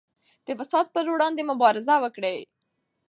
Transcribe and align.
د 0.47 0.49
فساد 0.59 0.85
پر 0.95 1.05
وړاندې 1.13 1.41
مبارزه 1.51 1.95
وکړئ. 2.03 2.37